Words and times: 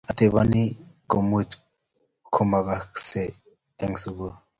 Ateboni 0.11 0.61
komuch 1.09 1.51
komongkei 2.33 3.31
eng 3.83 3.95
sukul 4.03 4.33